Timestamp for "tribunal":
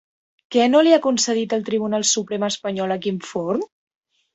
1.69-2.09